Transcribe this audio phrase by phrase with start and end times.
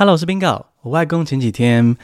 [0.00, 0.64] Hello，我是 Bingo。
[0.80, 1.94] 我外公前几天，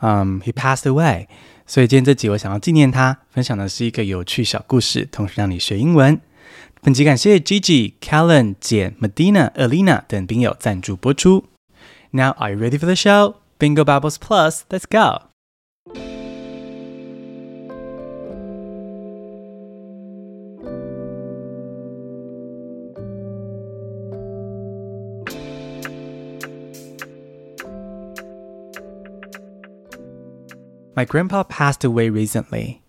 [0.00, 1.28] 嗯、um,，he passed away，
[1.68, 6.20] 所以今天这集我想要纪念他，分享的是一个有趣小故事，同时让你学英文。
[6.82, 11.44] 本集感谢 Gigi、Callen、简、Medina、Alina 等宾友赞助播出。
[12.10, 13.36] Now are you ready for the show?
[13.60, 15.33] Bingo Bubbles Plus, let's go!
[30.96, 32.80] My grandpa passed away recently.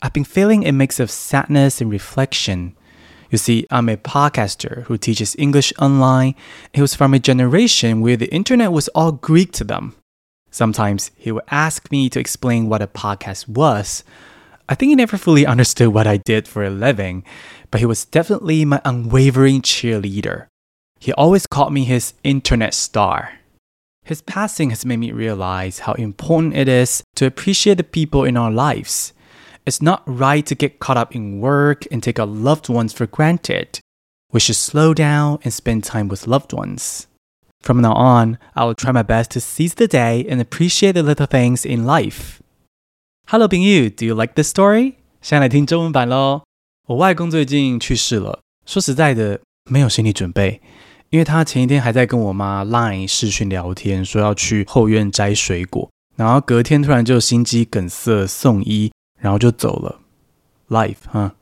[0.00, 2.74] I've been feeling a mix of sadness and reflection.
[3.30, 6.36] You see, I'm a podcaster who teaches English online.
[6.72, 9.94] He was from a generation where the internet was all Greek to them.
[10.50, 14.04] Sometimes he would ask me to explain what a podcast was.
[14.66, 17.24] I think he never fully understood what I did for a living,
[17.70, 20.46] but he was definitely my unwavering cheerleader.
[20.98, 23.39] He always called me his internet star.
[24.09, 28.37] His passing has made me realize how important it is to appreciate the people in
[28.37, 29.13] our lives.
[29.65, 33.07] It's not right to get caught up in work and take our loved ones for
[33.07, 33.79] granted.
[34.31, 37.07] We should slow down and spend time with loved ones.
[37.61, 41.01] From now on, I will try my best to seize the day and appreciate the
[41.01, 42.41] little things in life.
[43.27, 44.97] Hello, 朋友，Do you like this story？
[45.21, 46.43] 现在来听中文版喽。
[46.85, 50.61] 我外公最近去世了，说实在的，没有心理准备。
[51.10, 59.98] 因为他前一天还在跟我妈 Line 视讯聊天，说要去后院摘水果，然后隔天突然就心肌梗塞送医，然后就走了。
[60.68, 61.32] Life，哈。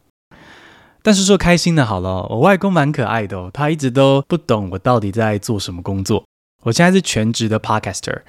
[1.03, 6.25] 但是说开心的好了，我外公蛮可爱的哦，他一直都不懂我到底在做什么工作。
[6.63, 8.23] 我现在是全职的 Podcaster，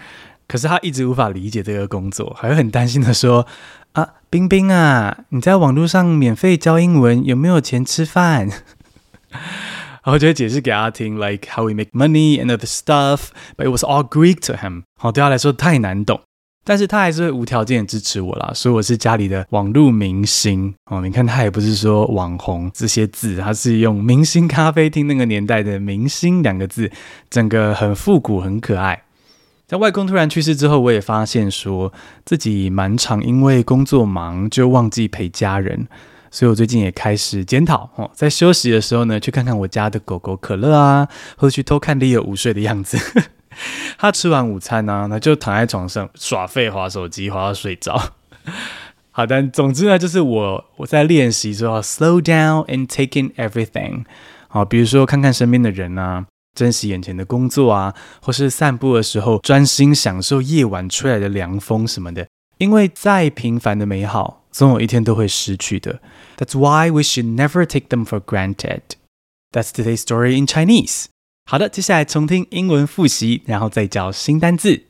[0.46, 3.48] 可是他一直无法理解这个工作，还很担心的说
[3.94, 8.50] ：“啊，冰冰啊，你在网络上免费教英文，有没有钱吃饭？”
[10.10, 14.82] 然后就会解释给他听，like how we make money and other stuff，but it was all Greek to him。
[15.00, 16.20] 好，对他来说太难懂，
[16.64, 20.74] 但是他还是会无条件支持我啦，所以我是家里的网络明星。
[20.86, 26.92] 哦，你看他也不是说网红这些字，他是用明星咖啡厅那个年代的“明星”两个字，
[27.30, 29.04] 整个很复古，很可爱。
[29.68, 31.94] 在外公突然去世之后，我也发现说
[32.26, 35.88] 自己蛮常因为工作忙就忘记陪家人。
[36.32, 41.08] 所以我最近也开始检讨哦，在休息的时候呢，去看看我家的狗狗可乐啊，
[41.38, 42.98] 或者去偷看 Leo 午睡的样子。
[43.98, 48.14] 他吃完午餐呢、啊，那就躺在床上耍废，滑手机，滑到睡着。
[49.12, 54.06] 好，但总之呢，就是我我在练习说要 slow down and taking everything。
[54.48, 56.26] 好，比如说看看身边的人啊，
[56.56, 62.28] 珍惜眼前的工作啊，或是散步的时候专心享受夜晚吹来的凉风什么的。
[62.60, 64.39] 因为再平凡的美好。
[64.51, 66.01] 总有一天都会失去的。
[66.37, 68.83] That's why we should never take them for granted.
[69.53, 71.07] That's today's story in Chinese.
[71.47, 74.85] 好的，接下来重听英文复习，然后再教新单字。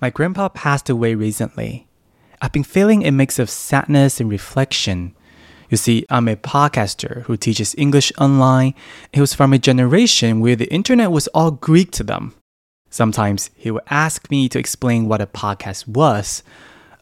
[0.00, 1.84] My grandpa passed away recently.
[2.38, 5.12] I've been feeling a mix of sadness and reflection.
[5.68, 8.74] You see, I'm a podcaster who teaches English online.
[9.12, 12.32] He was from a generation where the internet was all Greek to them.
[12.90, 16.42] Sometimes he would ask me to explain what a podcast was.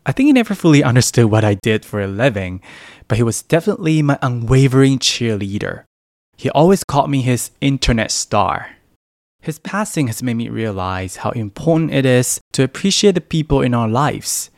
[0.06, 2.62] I think he never fully understood what I did for a living,
[3.08, 5.84] but he was definitely my unwavering cheerleader.
[6.36, 8.72] He always called me his internet star.
[9.42, 13.74] His passing has made me realize how important it is to appreciate the people in
[13.74, 14.50] our lives.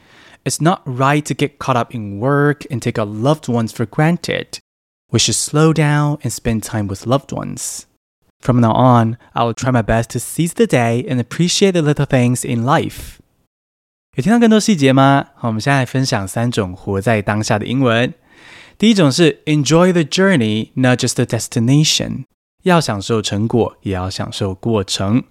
[0.46, 3.86] It's not right to get caught up in work and take our loved ones for
[3.86, 4.60] granted.
[5.12, 7.88] We should slow down and spend time with loved ones.
[8.42, 11.82] From now on, I will try my best to seize the day and appreciate the
[11.82, 13.20] little things in life.
[14.16, 15.26] 有听到更多细节吗？
[15.36, 18.14] 好，我们现在分享三种活在当下的英文。
[18.78, 22.24] 第一种是 Enjoy the journey, not just the destination。
[22.64, 25.24] 要享受成果，也要享受过程。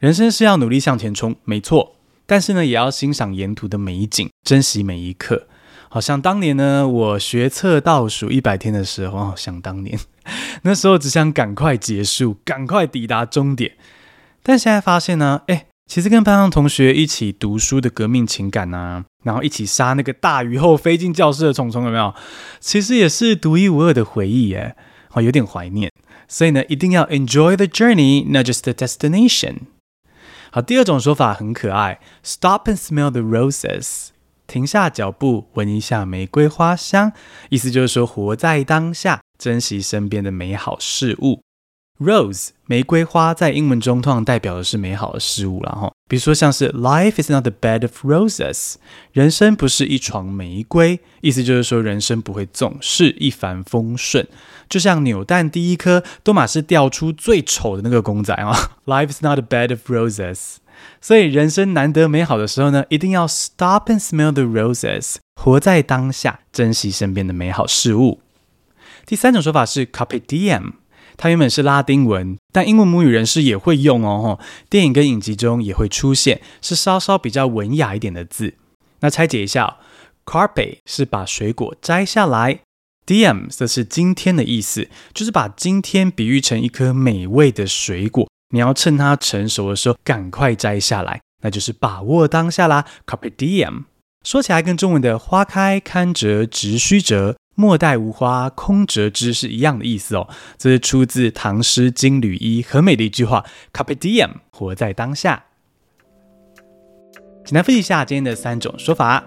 [0.00, 1.98] 人生是要努力向前冲，没错。
[2.26, 5.46] 但是呢，也要欣赏沿途的美景，珍惜每一刻。
[5.88, 9.96] 好像当年呢，我学测倒数一百天的时候，好想当年
[10.62, 13.74] 那时候只想赶快结束，赶快抵达终点。
[14.42, 15.66] 但现在发现呢，哎。
[15.86, 22.12] 其实跟班上同学一起读书的革命情感啊，然后一起杀那个大雨后飞进教室的虫虫，有没有？
[22.58, 24.76] 其实也是独一无二的回忆耶，
[25.12, 25.90] 哦，有点怀念。
[26.28, 29.58] 所以呢，一定要 enjoy the journey, not just the destination。
[30.50, 34.08] 好，第二种说法很可爱，stop and smell the roses，
[34.48, 37.12] 停下脚步，闻一下玫瑰花香，
[37.48, 41.45] 意思就是说活在当下，珍惜身边的美好事物。
[41.98, 48.74] Rose 玫瑰花在英文中通常代表的是美好的事物啦，哈，比如说像是 Life is not a bed of roses，
[49.12, 54.26] 人生不是一床玫瑰，意思就是说人生不会总是一帆风顺，
[54.68, 58.52] 就像扭蛋第一颗多玛是掉出最丑的那个公仔啊。
[58.84, 60.56] Life is not a bed of roses，
[61.00, 68.20] 所以人生难得美好的时候呢，一定要 stop and smell the roses，活在当下，珍惜身边的美好事物。
[69.06, 70.72] 第三种说法是 carpe diem，
[71.16, 74.38] 它原本是拉丁文，但英文母语人士也会用哦。
[74.68, 78.54] 电影跟影集中也会出现，是稍稍比较文雅一点的字。
[79.00, 79.76] 那拆解一下
[80.24, 82.60] ，carpe 是把水果摘下来。
[83.06, 92.84] Diem 则是今天的意思，就是把今天比喻成一颗美味的水果，你要趁它成熟的时候赶快摘下来，那就是把握当下啦。
[93.06, 93.84] Carpe diem
[94.24, 100.28] 说起来跟中文的“花开堪折直须折，莫待无花空折枝”是一样的意思哦。
[100.56, 103.44] 这是出自唐诗《金缕衣》，很美的一句话。
[103.72, 105.46] Carpe diem 活在当下。
[107.44, 109.24] 简单复习一下今天的三种说法。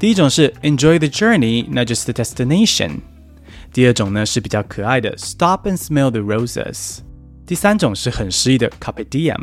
[0.00, 3.00] 第一种是 enjoy the journey，not just the destination。
[3.72, 6.98] 第二种呢是比较可爱的 stop and smell the roses。
[7.44, 9.36] 第三种是很诗意的 carpe diem。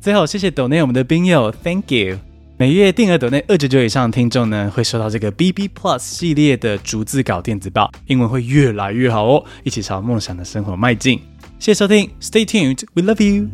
[0.00, 2.18] 最后，谢谢抖内我们的冰友，thank you。
[2.60, 11.20] 每月定额抖内二九九以上的听众呢，会收到这个 BB Plus 系列的逐字稿电子报，英文会越来越好哦，一起朝梦想的生活迈进。
[11.60, 13.48] 谢谢收听，Stay tuned，we love you。